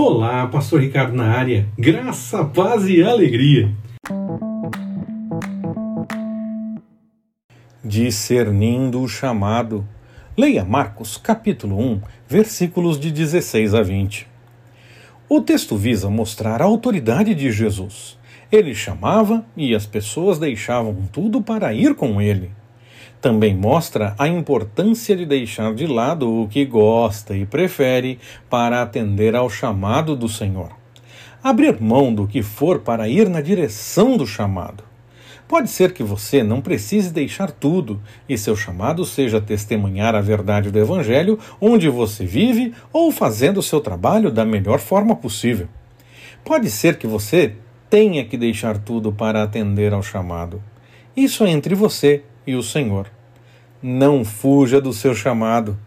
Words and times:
Olá, 0.00 0.46
Pastor 0.46 0.80
Ricardo 0.80 1.12
na 1.12 1.24
área. 1.24 1.68
Graça, 1.76 2.44
paz 2.44 2.86
e 2.86 3.02
alegria. 3.02 3.74
Discernindo 7.84 9.02
o 9.02 9.08
chamado. 9.08 9.84
Leia 10.36 10.64
Marcos, 10.64 11.16
capítulo 11.16 11.76
1, 11.76 12.00
versículos 12.28 13.00
de 13.00 13.10
16 13.10 13.74
a 13.74 13.82
20. 13.82 14.28
O 15.28 15.40
texto 15.40 15.76
visa 15.76 16.08
mostrar 16.08 16.62
a 16.62 16.66
autoridade 16.66 17.34
de 17.34 17.50
Jesus. 17.50 18.16
Ele 18.52 18.76
chamava 18.76 19.44
e 19.56 19.74
as 19.74 19.84
pessoas 19.84 20.38
deixavam 20.38 20.94
tudo 21.10 21.42
para 21.42 21.74
ir 21.74 21.96
com 21.96 22.22
ele. 22.22 22.52
Também 23.20 23.54
mostra 23.54 24.14
a 24.16 24.28
importância 24.28 25.16
de 25.16 25.26
deixar 25.26 25.74
de 25.74 25.86
lado 25.86 26.42
o 26.42 26.46
que 26.46 26.64
gosta 26.64 27.36
e 27.36 27.44
prefere 27.44 28.18
para 28.48 28.80
atender 28.80 29.34
ao 29.34 29.50
chamado 29.50 30.14
do 30.14 30.28
Senhor. 30.28 30.70
Abrir 31.42 31.80
mão 31.80 32.14
do 32.14 32.28
que 32.28 32.42
for 32.42 32.80
para 32.80 33.08
ir 33.08 33.28
na 33.28 33.40
direção 33.40 34.16
do 34.16 34.26
chamado. 34.26 34.84
Pode 35.48 35.70
ser 35.70 35.92
que 35.92 36.02
você 36.02 36.42
não 36.42 36.60
precise 36.60 37.10
deixar 37.10 37.50
tudo 37.50 38.00
e 38.28 38.36
seu 38.36 38.54
chamado 38.54 39.04
seja 39.04 39.40
testemunhar 39.40 40.14
a 40.14 40.20
verdade 40.20 40.70
do 40.70 40.78
Evangelho 40.78 41.38
onde 41.60 41.88
você 41.88 42.24
vive 42.24 42.74
ou 42.92 43.10
fazendo 43.10 43.58
o 43.58 43.62
seu 43.62 43.80
trabalho 43.80 44.30
da 44.30 44.44
melhor 44.44 44.78
forma 44.78 45.16
possível. 45.16 45.66
Pode 46.44 46.70
ser 46.70 46.98
que 46.98 47.06
você 47.06 47.54
tenha 47.88 48.24
que 48.24 48.36
deixar 48.36 48.78
tudo 48.78 49.10
para 49.10 49.42
atender 49.42 49.92
ao 49.92 50.02
chamado. 50.02 50.62
Isso 51.16 51.44
é 51.44 51.50
entre 51.50 51.74
você 51.74 52.22
e 52.46 52.54
o 52.54 52.62
Senhor. 52.62 53.17
Não 53.82 54.24
fuja 54.24 54.80
do 54.80 54.92
seu 54.92 55.14
chamado. 55.14 55.78